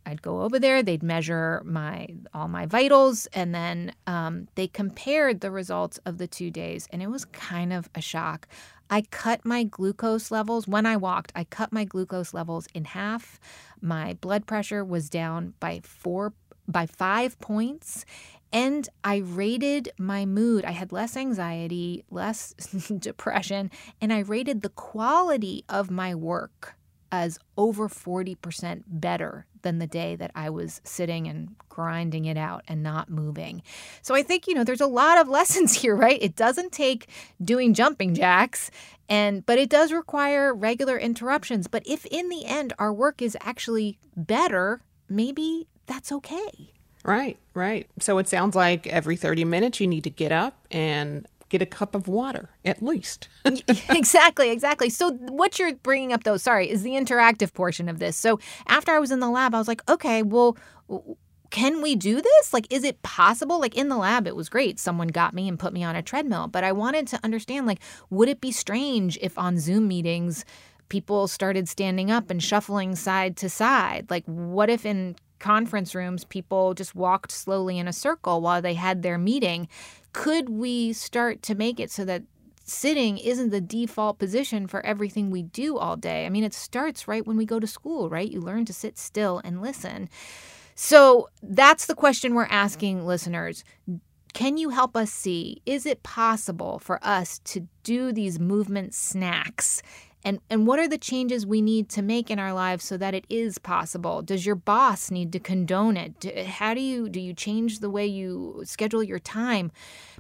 I'd 0.06 0.23
go 0.23 0.42
over 0.42 0.59
there, 0.59 0.83
they'd 0.83 1.02
measure 1.02 1.62
my 1.64 2.09
all 2.33 2.49
my 2.49 2.66
vitals, 2.66 3.26
and 3.33 3.54
then 3.54 3.92
um, 4.06 4.49
they 4.54 4.68
compared 4.68 5.40
the 5.40 5.50
results 5.50 5.99
of 6.06 6.18
the 6.18 6.26
two 6.26 6.50
days, 6.50 6.88
and 6.90 7.02
it 7.02 7.09
was 7.09 7.25
kind 7.25 7.73
of 7.73 7.88
a 7.94 8.00
shock. 8.00 8.47
I 8.90 9.02
cut 9.11 9.44
my 9.44 9.64
glucose 9.64 10.30
levels 10.30 10.68
when 10.68 10.87
I 10.87 10.97
walked, 10.97 11.33
I 11.35 11.44
cut 11.44 11.73
my 11.73 11.85
glucose 11.85 12.35
levels 12.35 12.68
in 12.75 12.85
half. 12.85 13.40
My 13.80 14.14
blood 14.14 14.47
pressure 14.47 14.85
was 14.85 15.11
down 15.11 15.54
by 15.59 15.80
four 15.83 16.33
by 16.66 16.87
five 16.87 17.38
points. 17.40 18.04
And 18.52 18.88
I 19.02 19.16
rated 19.16 19.90
my 19.99 20.25
mood. 20.25 20.64
I 20.64 20.71
had 20.71 20.92
less 20.92 21.16
anxiety, 21.16 22.04
less 22.11 22.52
depression, 22.99 23.71
and 24.00 24.12
I 24.12 24.21
rated 24.21 24.62
the 24.62 24.68
quality 24.68 25.64
of 25.68 25.90
my 25.90 26.14
work 26.14 26.76
as 27.14 27.38
over 27.56 27.88
40% 27.88 28.83
better 28.88 29.47
than 29.62 29.78
the 29.78 29.87
day 29.87 30.16
that 30.16 30.33
I 30.35 30.50
was 30.50 30.80
sitting 30.83 31.28
and 31.28 31.54
grinding 31.68 32.25
it 32.25 32.37
out 32.37 32.64
and 32.66 32.83
not 32.83 33.09
moving. 33.09 33.62
So 34.02 34.16
I 34.16 34.25
think, 34.25 34.49
you 34.49 34.54
know, 34.54 34.64
there's 34.64 34.80
a 34.80 34.87
lot 34.87 35.18
of 35.18 35.28
lessons 35.38 35.80
here, 35.80 35.94
right? 35.94 36.18
It 36.21 36.35
doesn't 36.35 36.73
take 36.73 37.09
doing 37.42 37.73
jumping 37.73 38.14
jacks 38.14 38.71
and 39.09 39.47
but 39.47 39.59
it 39.59 39.68
does 39.68 39.92
require 39.92 40.52
regular 40.52 40.99
interruptions. 40.99 41.68
But 41.68 41.87
if 41.87 42.04
in 42.06 42.28
the 42.30 42.44
end 42.47 42.73
our 42.80 42.92
work 42.92 43.23
is 43.23 43.37
actually 43.40 43.99
better, 44.16 44.80
maybe 45.09 45.68
that's 45.87 46.12
okay. 46.12 46.71
Right, 47.05 47.38
right. 47.53 47.87
So 48.00 48.19
it 48.19 48.29
sounds 48.29 48.57
like 48.57 48.87
every 48.87 49.17
30 49.17 49.45
minutes 49.45 49.81
you 49.81 49.87
need 49.87 50.05
to 50.05 50.11
get 50.11 50.33
up 50.33 50.67
and 50.71 51.26
get 51.50 51.61
a 51.61 51.67
cup 51.67 51.95
of 51.95 52.09
water 52.09 52.49
at 52.64 52.83
least. 52.83 53.29
exactly, 53.45 54.50
exactly. 54.50 54.88
So 54.91 55.12
what 55.12 55.59
you're 55.59 55.75
bringing 55.75 56.12
up 56.12 56.25
though, 56.25 56.38
sorry, 56.38 56.71
is 56.71 56.83
the 56.83 56.93
interactive 56.93 57.53
portion 57.53 57.88
of 57.88 57.99
this. 57.99 58.17
So 58.17 58.41
after 58.67 58.93
I 58.93 58.99
was 58.99 59.11
in 59.11 59.21
the 59.21 59.29
lab, 59.29 59.55
I 59.55 59.59
was 59.59 59.69
like, 59.69 59.88
okay, 59.88 60.23
well 60.23 60.57
can 61.55 61.83
we 61.83 61.95
do 61.95 62.21
this? 62.21 62.53
Like, 62.53 62.67
is 62.69 62.83
it 62.83 63.00
possible? 63.03 63.61
Like, 63.61 63.76
in 63.76 63.88
the 63.88 63.97
lab, 63.97 64.26
it 64.26 64.35
was 64.35 64.49
great. 64.49 64.81
Someone 64.81 65.07
got 65.07 65.35
me 65.35 65.49
and 65.49 65.57
put 65.57 65.73
me 65.73 65.85
on 65.85 65.95
a 65.95 66.03
treadmill. 66.03 66.49
But 66.49 66.64
I 66.64 66.73
wanted 66.73 67.07
to 67.09 67.21
understand, 67.23 67.64
like, 67.64 67.79
would 68.11 68.29
it 68.29 68.41
be 68.41 68.50
strange 68.50 69.17
if 69.23 69.38
on 69.38 69.61
Zoom 69.61 69.87
meetings, 69.87 70.45
people 70.88 71.29
started 71.29 71.69
standing 71.69 72.11
up 72.11 72.29
and 72.29 72.43
shuffling 72.43 72.97
side 72.97 73.37
to 73.37 73.49
side? 73.49 74.11
Like, 74.11 74.25
what 74.25 74.69
if 74.69 74.85
in 74.85 75.14
conference 75.45 75.95
rooms, 75.95 76.25
people 76.25 76.73
just 76.73 76.95
walked 76.95 77.31
slowly 77.31 77.79
in 77.79 77.87
a 77.87 77.93
circle 77.93 78.41
while 78.41 78.63
they 78.63 78.73
had 78.73 79.03
their 79.03 79.19
meeting? 79.19 79.69
Could 80.15 80.49
we 80.49 80.95
start 80.95 81.43
to 81.43 81.55
make 81.55 81.79
it 81.79 81.91
so 81.91 82.03
that 82.07 82.23
sitting 82.65 83.19
isn't 83.19 83.51
the 83.51 83.61
default 83.61 84.19
position 84.19 84.67
for 84.67 84.85
everything 84.87 85.31
we 85.31 85.43
do 85.43 85.77
all 85.77 85.97
day? 85.97 86.25
I 86.25 86.31
mean, 86.31 86.45
it 86.45 86.55
starts 86.55 87.07
right 87.07 87.27
when 87.27 87.37
we 87.37 87.45
go 87.45 87.61
to 87.61 87.67
school, 87.67 88.09
right? 88.09 88.31
You 88.31 88.41
learn 88.41 88.65
to 88.65 88.73
sit 88.73 88.97
still 88.97 89.43
and 89.45 89.61
listen. 89.61 90.09
So 90.75 91.29
that's 91.43 91.85
the 91.85 91.95
question 91.95 92.35
we're 92.35 92.47
asking 92.47 93.05
listeners. 93.05 93.65
Can 94.33 94.57
you 94.57 94.71
help 94.71 94.97
us 94.97 95.13
see 95.13 95.61
is 95.67 95.85
it 95.85 96.03
possible 96.03 96.79
for 96.79 96.99
us 97.03 97.39
to 97.41 97.69
do 97.83 98.13
these 98.13 98.41
movement 98.41 98.95
snacks? 98.95 99.83
And, 100.25 100.40
and 100.49 100.66
what 100.66 100.78
are 100.78 100.88
the 100.88 100.99
changes 100.99 101.47
we 101.47 101.61
need 101.61 101.90
to 101.90 102.02
make 102.02 102.31
in 102.31 102.38
our 102.38 102.54
lives 102.54 102.85
so 102.85 102.97
that 102.97 103.14
it 103.14 103.26
is 103.28 103.59
possible? 103.59 104.23
Does 104.23 104.47
your 104.47 104.54
boss 104.54 105.11
need 105.11 105.33
to 105.33 105.38
condone 105.38 105.97
it? 105.97 106.47
How 106.47 106.73
do 106.73 106.81
you 106.81 107.09
do 107.11 107.21
you 107.21 107.35
change 107.35 107.81
the 107.81 107.90
way 107.90 108.07
you 108.07 108.62
schedule 108.64 109.02
your 109.02 109.19
time? 109.19 109.71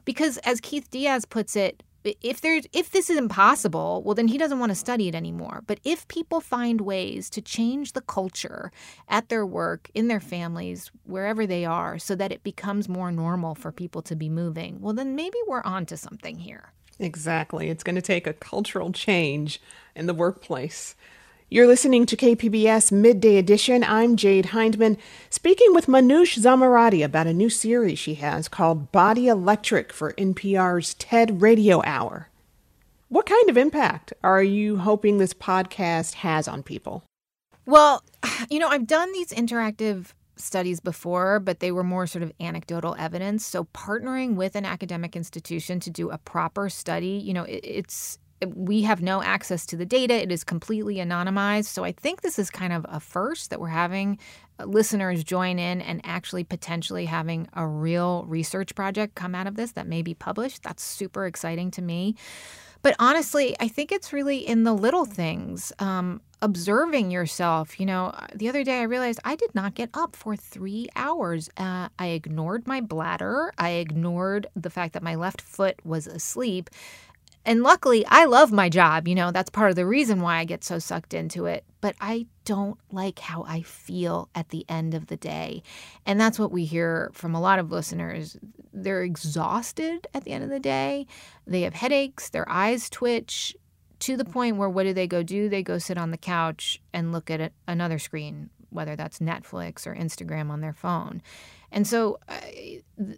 Because 0.04 0.36
as 0.38 0.60
Keith 0.60 0.90
Diaz 0.90 1.24
puts 1.24 1.56
it, 1.56 1.82
if 2.04 2.42
there's 2.42 2.66
if 2.72 2.90
this 2.90 3.08
is 3.08 3.16
impossible, 3.16 4.02
well 4.04 4.14
then 4.14 4.28
he 4.28 4.36
doesn't 4.36 4.58
want 4.58 4.70
to 4.70 4.76
study 4.76 5.08
it 5.08 5.14
anymore. 5.14 5.62
But 5.66 5.80
if 5.84 6.06
people 6.08 6.42
find 6.42 6.82
ways 6.82 7.30
to 7.30 7.40
change 7.40 7.94
the 7.94 8.02
culture 8.02 8.70
at 9.08 9.30
their 9.30 9.46
work, 9.46 9.90
in 9.94 10.08
their 10.08 10.20
families, 10.20 10.90
wherever 11.04 11.46
they 11.46 11.64
are, 11.64 11.98
so 11.98 12.14
that 12.16 12.30
it 12.32 12.42
becomes 12.42 12.88
more 12.90 13.10
normal 13.10 13.54
for 13.54 13.72
people 13.72 14.02
to 14.02 14.14
be 14.14 14.28
moving, 14.28 14.82
well 14.82 14.92
then 14.92 15.14
maybe 15.14 15.38
we're 15.48 15.62
onto 15.62 15.96
something 15.96 16.38
here. 16.40 16.72
Exactly. 16.98 17.68
It's 17.68 17.82
going 17.82 17.96
to 17.96 18.02
take 18.02 18.26
a 18.26 18.32
cultural 18.32 18.92
change 18.92 19.60
in 19.94 20.06
the 20.06 20.14
workplace. 20.14 20.94
You're 21.50 21.66
listening 21.66 22.06
to 22.06 22.16
KPBS 22.16 22.90
Midday 22.90 23.36
Edition. 23.36 23.84
I'm 23.84 24.16
Jade 24.16 24.46
Hindman, 24.46 24.96
speaking 25.30 25.74
with 25.74 25.86
Manoush 25.86 26.38
Zomorodi 26.38 27.04
about 27.04 27.26
a 27.26 27.34
new 27.34 27.50
series 27.50 27.98
she 27.98 28.14
has 28.14 28.48
called 28.48 28.90
Body 28.90 29.28
Electric 29.28 29.92
for 29.92 30.14
NPR's 30.14 30.94
TED 30.94 31.42
Radio 31.42 31.82
Hour. 31.84 32.28
What 33.08 33.26
kind 33.26 33.48
of 33.48 33.56
impact 33.56 34.12
are 34.24 34.42
you 34.42 34.78
hoping 34.78 35.18
this 35.18 35.34
podcast 35.34 36.14
has 36.14 36.48
on 36.48 36.62
people? 36.62 37.04
Well, 37.66 38.02
you 38.50 38.58
know, 38.58 38.68
I've 38.68 38.86
done 38.86 39.12
these 39.12 39.28
interactive 39.28 40.12
studies 40.36 40.80
before, 40.80 41.40
but 41.40 41.60
they 41.60 41.72
were 41.72 41.84
more 41.84 42.06
sort 42.06 42.22
of 42.22 42.32
anecdotal 42.40 42.96
evidence. 42.98 43.46
So 43.46 43.64
partnering 43.64 44.34
with 44.34 44.56
an 44.56 44.64
academic 44.64 45.16
institution 45.16 45.80
to 45.80 45.90
do 45.90 46.10
a 46.10 46.18
proper 46.18 46.68
study, 46.68 47.20
you 47.24 47.32
know, 47.32 47.46
it's 47.48 48.18
we 48.46 48.82
have 48.82 49.00
no 49.00 49.22
access 49.22 49.64
to 49.66 49.76
the 49.76 49.86
data. 49.86 50.14
It 50.14 50.30
is 50.30 50.44
completely 50.44 50.96
anonymized. 50.96 51.66
So 51.66 51.84
I 51.84 51.92
think 51.92 52.20
this 52.20 52.38
is 52.38 52.50
kind 52.50 52.72
of 52.72 52.84
a 52.88 53.00
first 53.00 53.50
that 53.50 53.60
we're 53.60 53.68
having 53.68 54.18
uh, 54.58 54.64
listeners 54.64 55.24
join 55.24 55.58
in 55.58 55.80
and 55.80 56.00
actually 56.04 56.44
potentially 56.44 57.06
having 57.06 57.48
a 57.54 57.66
real 57.66 58.24
research 58.26 58.74
project 58.74 59.14
come 59.14 59.34
out 59.34 59.46
of 59.46 59.54
this 59.54 59.72
that 59.72 59.86
may 59.86 60.02
be 60.02 60.14
published. 60.14 60.62
That's 60.62 60.82
super 60.82 61.26
exciting 61.26 61.70
to 61.72 61.82
me. 61.82 62.16
But 62.84 62.96
honestly, 62.98 63.56
I 63.60 63.68
think 63.68 63.90
it's 63.92 64.12
really 64.12 64.46
in 64.46 64.64
the 64.64 64.74
little 64.74 65.06
things. 65.06 65.72
Um, 65.78 66.20
observing 66.42 67.10
yourself. 67.10 67.80
You 67.80 67.86
know, 67.86 68.08
uh, 68.08 68.26
the 68.34 68.50
other 68.50 68.62
day 68.62 68.80
I 68.80 68.82
realized 68.82 69.20
I 69.24 69.36
did 69.36 69.54
not 69.54 69.74
get 69.74 69.88
up 69.94 70.14
for 70.14 70.36
three 70.36 70.88
hours. 70.94 71.48
Uh, 71.56 71.88
I 71.98 72.08
ignored 72.08 72.66
my 72.66 72.82
bladder. 72.82 73.54
I 73.56 73.70
ignored 73.70 74.48
the 74.54 74.68
fact 74.68 74.92
that 74.92 75.02
my 75.02 75.14
left 75.14 75.40
foot 75.40 75.76
was 75.82 76.06
asleep. 76.06 76.68
And 77.46 77.62
luckily, 77.62 78.06
I 78.06 78.24
love 78.24 78.52
my 78.52 78.68
job. 78.68 79.06
You 79.06 79.14
know, 79.14 79.30
that's 79.30 79.50
part 79.50 79.70
of 79.70 79.76
the 79.76 79.86
reason 79.86 80.20
why 80.20 80.38
I 80.38 80.44
get 80.44 80.64
so 80.64 80.78
sucked 80.78 81.12
into 81.12 81.46
it. 81.46 81.64
But 81.80 81.94
I 82.00 82.26
don't 82.44 82.78
like 82.90 83.18
how 83.18 83.44
I 83.46 83.62
feel 83.62 84.28
at 84.34 84.48
the 84.48 84.64
end 84.68 84.94
of 84.94 85.08
the 85.08 85.16
day. 85.16 85.62
And 86.06 86.18
that's 86.18 86.38
what 86.38 86.52
we 86.52 86.64
hear 86.64 87.10
from 87.12 87.34
a 87.34 87.40
lot 87.40 87.58
of 87.58 87.70
listeners. 87.70 88.38
They're 88.72 89.02
exhausted 89.02 90.06
at 90.14 90.24
the 90.24 90.30
end 90.30 90.44
of 90.44 90.50
the 90.50 90.60
day. 90.60 91.06
They 91.46 91.62
have 91.62 91.74
headaches, 91.74 92.30
their 92.30 92.48
eyes 92.48 92.88
twitch 92.88 93.54
to 94.00 94.16
the 94.16 94.24
point 94.24 94.56
where 94.56 94.68
what 94.68 94.84
do 94.84 94.92
they 94.92 95.06
go 95.06 95.22
do? 95.22 95.48
They 95.48 95.62
go 95.62 95.78
sit 95.78 95.98
on 95.98 96.10
the 96.10 96.18
couch 96.18 96.80
and 96.92 97.12
look 97.12 97.30
at 97.30 97.52
another 97.68 97.98
screen, 97.98 98.50
whether 98.70 98.96
that's 98.96 99.18
Netflix 99.18 99.86
or 99.86 99.94
Instagram 99.94 100.50
on 100.50 100.60
their 100.60 100.72
phone. 100.72 101.22
And 101.70 101.86
so 101.86 102.18
uh, 102.28 102.36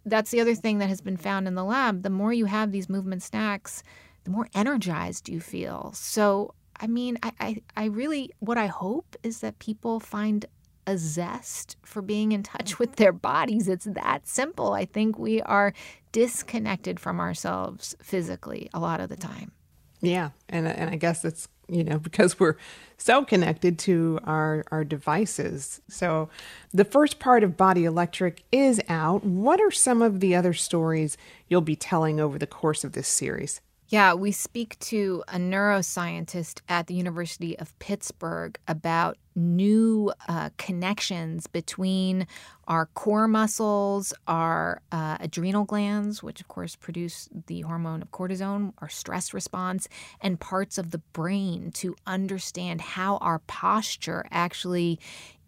that's 0.04 0.30
the 0.30 0.40
other 0.40 0.54
thing 0.54 0.78
that 0.78 0.88
has 0.88 1.00
been 1.00 1.16
found 1.16 1.47
in 1.47 1.54
the 1.54 1.64
lab. 1.64 2.02
The 2.02 2.11
more 2.11 2.33
you 2.33 2.47
have 2.47 2.73
these 2.73 2.88
movement 2.88 3.23
snacks, 3.23 3.83
the 4.26 4.33
more 4.33 4.49
energized 4.54 5.28
you 5.28 5.40
feel. 5.40 5.92
So, 5.95 6.52
I 6.80 6.88
mean, 6.88 7.16
I, 7.23 7.33
I, 7.38 7.62
I 7.76 7.85
really, 7.85 8.33
what 8.40 8.59
I 8.59 8.66
hope 8.66 9.14
is 9.23 9.38
that 9.38 9.61
people 9.61 10.00
find 10.00 10.45
a 10.85 10.99
zest 10.99 11.76
for 11.85 12.02
being 12.02 12.33
in 12.33 12.42
touch 12.42 12.78
with 12.78 12.90
mm-hmm. 12.90 13.02
their 13.04 13.12
bodies. 13.12 13.68
It's 13.68 13.85
that 13.85 14.26
simple. 14.26 14.73
I 14.73 14.85
think 14.85 15.16
we 15.16 15.40
are 15.42 15.73
disconnected 16.11 16.99
from 16.99 17.21
ourselves 17.21 17.95
physically 18.02 18.68
a 18.75 18.80
lot 18.80 19.00
of 19.00 19.09
the 19.09 19.16
time. 19.16 19.52
Yeah, 20.00 20.30
and 20.49 20.66
and 20.68 20.90
I 20.90 20.97
guess 20.97 21.25
it's 21.25 21.49
you 21.68 21.83
know 21.83 21.99
because 22.00 22.38
we're 22.38 22.56
so 22.99 23.25
connected 23.25 23.78
to 23.80 24.18
our 24.25 24.64
our 24.71 24.85
devices. 24.85 25.80
So 25.88 26.28
the 26.73 26.85
first 26.85 27.18
part 27.21 27.45
of 27.45 27.56
Body 27.56 27.85
Electric 27.85 28.42
is 28.50 28.80
out. 28.88 29.25
What 29.25 29.61
are 29.61 29.71
some 29.71 30.02
of 30.02 30.18
the 30.21 30.35
other 30.35 30.52
stories 30.52 31.16
you'll 31.49 31.61
be 31.61 31.76
telling 31.76 32.21
over 32.21 32.38
the 32.38 32.47
course 32.47 32.85
of 32.85 32.92
this 32.92 33.09
series? 33.09 33.61
Yeah, 33.88 34.14
we 34.14 34.33
speak 34.33 34.78
to 34.81 35.23
a 35.28 35.37
neuroscientist 35.37 36.61
at 36.69 36.88
the 36.88 36.95
University 36.95 37.57
of 37.59 37.78
Pittsburgh 37.78 38.59
about 38.66 39.16
new 39.37 40.12
uh, 40.28 40.50
connections 40.57 41.47
between 41.47 42.26
our 42.66 42.87
core 42.87 43.28
muscles, 43.28 44.12
our 44.26 44.83
uh, 44.90 45.19
adrenal 45.21 45.64
glands, 45.64 46.23
which 46.23 46.40
of 46.40 46.49
course 46.49 46.75
produce 46.75 47.28
the 47.47 47.61
hormone 47.61 48.02
of 48.02 48.11
cortisol, 48.11 48.73
our 48.78 48.88
stress 48.88 49.33
response, 49.33 49.88
and 50.21 50.40
parts 50.40 50.78
of 50.78 50.90
the 50.90 50.99
brain 51.12 51.71
to 51.71 51.95
understand 52.07 52.81
how 52.81 53.19
our 53.19 53.38
posture 53.40 54.26
actually 54.33 54.99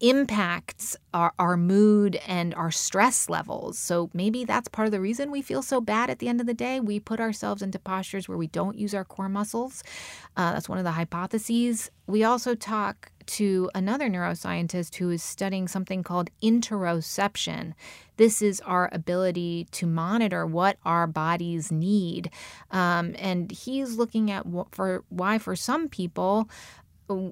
impacts 0.01 0.97
our, 1.13 1.33
our 1.41 1.57
mood 1.57 2.21
and 2.27 2.55
our 2.55 2.71
stress 2.71 3.29
levels. 3.29 3.79
So 3.79 4.11
maybe 4.15 4.45
that's 4.45 4.69
part 4.69 4.87
of 4.87 4.93
the 4.93 5.01
reason 5.01 5.33
we 5.33 5.43
feel 5.43 5.63
so 5.63 5.81
bad 5.81 6.09
at 6.09 6.21
the 6.21 6.29
end 6.29 6.41
of 6.41 6.47
the 6.47 6.55
day. 6.55 6.79
We 6.79 7.01
put 7.01 7.19
ourselves 7.19 7.63
into 7.63 7.81
postures 7.81 8.29
where 8.29 8.39
we 8.39 8.47
don't 8.47 8.79
use 8.79 8.95
our 8.95 9.05
core 9.05 9.29
muscles. 9.29 9.83
Uh, 10.37 10.53
that's 10.53 10.69
one 10.69 10.79
of 10.79 10.85
the 10.85 10.93
hypotheses. 10.93 11.91
We 12.07 12.23
also 12.23 12.55
talk 12.55 13.11
to 13.29 13.71
another 13.75 14.09
neuroscientist 14.09 14.97
who 14.97 15.11
is 15.11 15.23
studying 15.23 15.69
something 15.69 16.03
called 16.03 16.31
interoception. 16.43 17.75
This 18.17 18.43
is 18.43 18.61
our 18.63 18.89
ability 18.93 19.69
to 19.73 19.87
monitor 19.87 20.47
what 20.47 20.79
our 20.85 21.07
bodies 21.07 21.71
need. 21.71 22.31
Um, 22.71 23.15
and 23.19 23.51
he's 23.51 23.97
looking 23.97 24.31
at 24.31 24.47
what, 24.47 24.75
for 24.75 25.05
why, 25.09 25.39
for 25.39 25.55
some 25.55 25.89
people, 25.89 26.49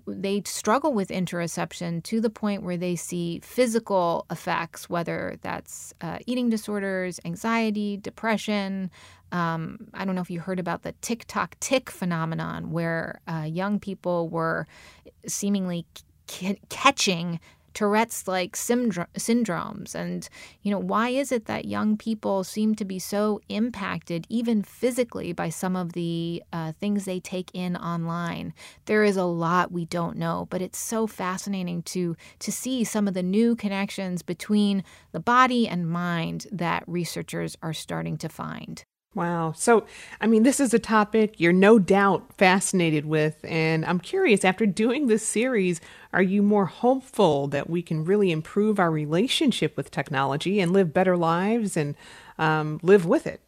they 0.06 0.42
struggle 0.45 0.92
with 0.92 1.09
interoception 1.09 2.02
to 2.04 2.21
the 2.21 2.30
point 2.30 2.62
where 2.62 2.76
they 2.76 2.97
see 2.97 3.40
physical 3.40 4.26
effects, 4.30 4.88
whether 4.88 5.38
that's 5.42 5.92
uh, 6.00 6.18
eating 6.26 6.50
disorders, 6.50 7.21
anxiety, 7.25 7.97
depression. 7.97 8.90
Um, 9.33 9.88
I 9.95 10.04
don't 10.04 10.14
know 10.14 10.21
if 10.23 10.30
you 10.30 10.40
heard 10.40 10.61
about 10.61 10.83
the 10.83 10.92
TikTok 11.02 11.56
tic 11.61 11.90
phenomenon, 11.90 12.71
where 12.71 13.21
uh, 13.26 13.47
young 13.49 13.78
people 13.78 14.28
were 14.28 14.66
seemingly 15.26 15.85
c- 16.28 16.59
catching 16.68 17.40
Tourette's 17.76 18.26
like 18.26 18.56
syndromes. 18.56 19.95
And, 19.95 20.26
you 20.62 20.71
know, 20.71 20.78
why 20.78 21.11
is 21.11 21.30
it 21.30 21.45
that 21.45 21.66
young 21.66 21.99
people 21.99 22.42
seem 22.42 22.75
to 22.75 22.87
be 22.87 22.99
so 22.99 23.38
impacted, 23.50 24.26
even 24.30 24.62
physically, 24.62 25.35
by 25.35 25.50
some 25.50 25.76
of 25.76 25.92
the 25.92 26.42
uh, 26.54 26.73
things 26.80 27.04
they 27.04 27.21
take 27.21 27.50
in 27.52 27.76
online? 27.76 28.54
There 28.87 29.04
is 29.04 29.18
a 29.18 29.25
lot 29.25 29.73
we 29.73 29.85
don't 29.85 30.16
know, 30.16 30.47
but 30.49 30.62
it's 30.62 30.78
so 30.78 31.06
fascinating 31.06 31.83
to, 31.83 32.16
to 32.38 32.50
see 32.50 32.83
some 32.83 33.06
of 33.06 33.12
the 33.12 33.23
new 33.23 33.54
connections 33.54 34.23
between 34.23 34.83
the 35.12 35.21
body 35.21 35.68
and 35.68 35.87
mind 35.87 36.47
that 36.50 36.83
researchers 36.87 37.59
are 37.61 37.75
starting 37.75 38.16
to 38.16 38.30
find. 38.30 38.87
Wow. 39.16 39.52
So, 39.56 39.87
I 40.20 40.26
mean, 40.26 40.42
this 40.42 40.61
is 40.61 40.75
a 40.75 40.78
topic 40.78 41.40
you're 41.40 41.50
no 41.50 41.78
doubt 41.78 42.35
fascinated 42.37 43.06
with. 43.06 43.42
And 43.44 43.82
I'm 43.87 43.99
curious, 43.99 44.44
after 44.44 44.66
doing 44.66 45.06
this 45.06 45.26
series, 45.26 45.80
are 46.12 46.20
you 46.20 46.42
more 46.42 46.66
hopeful 46.66 47.46
that 47.49 47.70
we 47.70 47.80
can 47.80 48.04
really 48.04 48.30
improve 48.30 48.78
our 48.78 48.90
relationship 48.90 49.75
with 49.75 49.90
technology 49.90 50.61
and 50.61 50.70
live 50.70 50.92
better 50.92 51.16
lives 51.16 51.78
and 51.78 51.94
um, 52.38 52.78
live 52.82 53.06
with 53.06 53.26
it? 53.26 53.40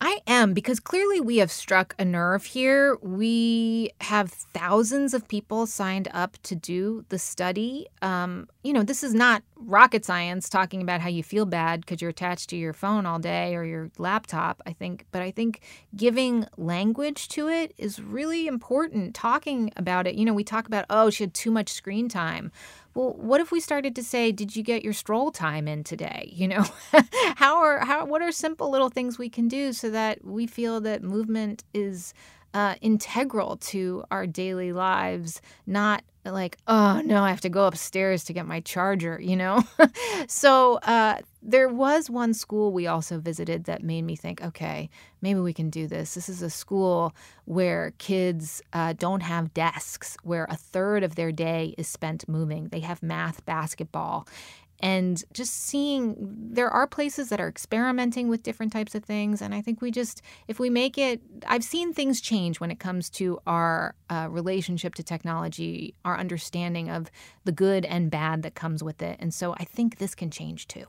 I 0.00 0.20
am 0.28 0.52
because 0.52 0.78
clearly 0.78 1.20
we 1.20 1.38
have 1.38 1.50
struck 1.50 1.96
a 1.98 2.04
nerve 2.04 2.44
here. 2.44 2.96
We 3.02 3.90
have 4.02 4.30
thousands 4.30 5.12
of 5.12 5.26
people 5.26 5.66
signed 5.66 6.06
up 6.12 6.36
to 6.44 6.54
do 6.54 7.04
the 7.08 7.18
study. 7.18 7.88
Um, 8.00 8.48
you 8.62 8.72
know, 8.72 8.84
this 8.84 9.02
is 9.02 9.12
not 9.12 9.42
rocket 9.66 10.04
science 10.04 10.48
talking 10.48 10.80
about 10.80 11.00
how 11.00 11.08
you 11.08 11.22
feel 11.22 11.44
bad 11.44 11.80
because 11.80 12.00
you're 12.00 12.10
attached 12.10 12.48
to 12.50 12.56
your 12.56 12.72
phone 12.72 13.04
all 13.04 13.18
day 13.18 13.54
or 13.54 13.64
your 13.64 13.90
laptop, 13.98 14.62
I 14.66 14.72
think. 14.72 15.06
But 15.10 15.22
I 15.22 15.30
think 15.30 15.60
giving 15.94 16.46
language 16.56 17.28
to 17.28 17.48
it 17.48 17.74
is 17.76 18.00
really 18.00 18.46
important. 18.46 19.14
Talking 19.14 19.72
about 19.76 20.06
it, 20.06 20.14
you 20.14 20.24
know, 20.24 20.34
we 20.34 20.44
talk 20.44 20.66
about, 20.66 20.86
oh, 20.88 21.10
she 21.10 21.24
had 21.24 21.34
too 21.34 21.50
much 21.50 21.70
screen 21.70 22.08
time 22.08 22.52
well, 22.96 23.12
what 23.12 23.42
if 23.42 23.52
we 23.52 23.60
started 23.60 23.94
to 23.96 24.02
say, 24.02 24.32
did 24.32 24.56
you 24.56 24.62
get 24.62 24.82
your 24.82 24.94
stroll 24.94 25.30
time 25.30 25.68
in 25.68 25.84
today? 25.84 26.32
You 26.36 26.48
know, 26.48 26.66
how 27.36 27.56
are 27.56 27.84
how 27.84 28.04
what 28.04 28.22
are 28.22 28.30
simple 28.30 28.70
little 28.70 28.90
things 28.90 29.18
we 29.18 29.28
can 29.28 29.48
do 29.48 29.72
so 29.72 29.90
that 29.90 30.24
we 30.24 30.46
feel 30.46 30.80
that 30.82 31.02
movement 31.02 31.64
is 31.72 32.12
uh, 32.56 32.74
integral 32.80 33.58
to 33.58 34.02
our 34.10 34.26
daily 34.26 34.72
lives, 34.72 35.42
not 35.66 36.02
like, 36.24 36.56
oh 36.66 37.02
no, 37.04 37.22
I 37.22 37.28
have 37.28 37.42
to 37.42 37.50
go 37.50 37.66
upstairs 37.66 38.24
to 38.24 38.32
get 38.32 38.46
my 38.46 38.60
charger, 38.60 39.20
you 39.20 39.36
know? 39.36 39.62
so 40.26 40.76
uh, 40.76 41.18
there 41.42 41.68
was 41.68 42.08
one 42.08 42.32
school 42.32 42.72
we 42.72 42.86
also 42.86 43.18
visited 43.18 43.64
that 43.64 43.82
made 43.82 44.02
me 44.06 44.16
think, 44.16 44.42
okay, 44.42 44.88
maybe 45.20 45.38
we 45.38 45.52
can 45.52 45.68
do 45.68 45.86
this. 45.86 46.14
This 46.14 46.30
is 46.30 46.40
a 46.40 46.48
school 46.48 47.14
where 47.44 47.92
kids 47.98 48.62
uh, 48.72 48.94
don't 48.94 49.20
have 49.20 49.52
desks, 49.52 50.16
where 50.22 50.46
a 50.48 50.56
third 50.56 51.04
of 51.04 51.14
their 51.14 51.32
day 51.32 51.74
is 51.76 51.86
spent 51.86 52.26
moving. 52.26 52.68
They 52.68 52.80
have 52.80 53.02
math, 53.02 53.44
basketball, 53.44 54.26
and 54.80 55.24
just 55.32 55.52
seeing 55.52 56.16
there 56.18 56.68
are 56.68 56.86
places 56.86 57.28
that 57.28 57.40
are 57.40 57.48
experimenting 57.48 58.28
with 58.28 58.42
different 58.42 58.72
types 58.72 58.94
of 58.94 59.04
things 59.04 59.40
and 59.40 59.54
i 59.54 59.60
think 59.60 59.80
we 59.80 59.90
just 59.90 60.22
if 60.48 60.58
we 60.58 60.68
make 60.68 60.98
it 60.98 61.20
i've 61.46 61.64
seen 61.64 61.92
things 61.92 62.20
change 62.20 62.60
when 62.60 62.70
it 62.70 62.78
comes 62.78 63.08
to 63.08 63.38
our 63.46 63.94
uh, 64.10 64.26
relationship 64.30 64.94
to 64.94 65.02
technology 65.02 65.94
our 66.04 66.18
understanding 66.18 66.90
of 66.90 67.10
the 67.44 67.52
good 67.52 67.84
and 67.84 68.10
bad 68.10 68.42
that 68.42 68.54
comes 68.54 68.82
with 68.82 69.02
it 69.02 69.16
and 69.20 69.32
so 69.32 69.54
i 69.54 69.64
think 69.64 69.98
this 69.98 70.14
can 70.14 70.30
change 70.30 70.68
too 70.68 70.86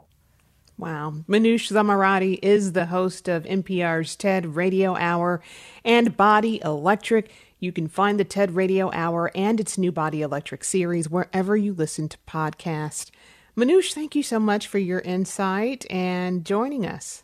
Wow. 0.79 1.15
Manoush 1.27 1.71
Zomorodi 1.71 2.37
is 2.43 2.73
the 2.73 2.85
host 2.85 3.27
of 3.27 3.45
NPR's 3.45 4.15
TED 4.15 4.45
Radio 4.45 4.95
Hour 4.95 5.41
and 5.83 6.15
Body 6.15 6.61
Electric. 6.63 7.31
You 7.59 7.71
can 7.71 7.87
find 7.87 8.19
the 8.19 8.23
TED 8.23 8.51
Radio 8.51 8.91
Hour 8.93 9.31
and 9.33 9.59
its 9.59 9.79
new 9.79 9.91
Body 9.91 10.21
Electric 10.21 10.63
series 10.63 11.09
wherever 11.09 11.57
you 11.57 11.73
listen 11.73 12.07
to 12.09 12.17
podcasts. 12.27 13.09
Manoush, 13.57 13.93
thank 13.93 14.15
you 14.15 14.21
so 14.21 14.39
much 14.39 14.67
for 14.67 14.77
your 14.77 14.99
insight 14.99 15.83
and 15.89 16.45
joining 16.45 16.85
us. 16.85 17.23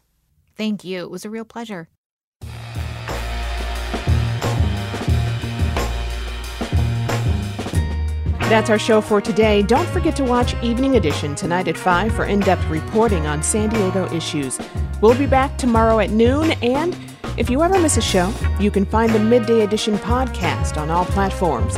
Thank 0.58 0.84
you. 0.84 1.02
It 1.02 1.12
was 1.12 1.26
a 1.26 1.30
real 1.30 1.46
pleasure. 1.46 1.90
That's 8.50 8.72
our 8.72 8.80
show 8.80 9.00
for 9.00 9.22
today. 9.22 9.62
Don't 9.62 9.88
forget 9.90 10.16
to 10.16 10.24
watch 10.24 10.56
Evening 10.64 10.96
Edition 10.96 11.36
tonight 11.36 11.68
at 11.68 11.78
5 11.78 12.16
for 12.16 12.26
in 12.26 12.40
depth 12.40 12.66
reporting 12.66 13.28
on 13.28 13.44
San 13.44 13.70
Diego 13.70 14.12
issues. 14.12 14.60
We'll 15.02 15.18
be 15.18 15.28
back 15.28 15.58
tomorrow 15.60 16.00
at 16.00 16.10
noon, 16.10 16.52
and 16.64 16.98
if 17.38 17.50
you 17.50 17.62
ever 17.62 17.80
miss 17.80 17.98
a 17.98 18.02
show, 18.02 18.34
you 18.60 18.72
can 18.72 18.86
find 18.86 19.12
the 19.14 19.20
Midday 19.20 19.62
Edition 19.62 19.98
podcast 20.00 20.78
on 20.78 20.90
all 20.90 21.06
platforms. 21.06 21.76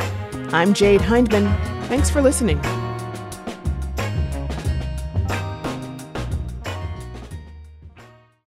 I'm 0.52 0.72
Jade 0.72 1.02
Hindman. 1.02 1.46
Thanks 1.88 2.08
for 2.10 2.22
listening. 2.22 2.60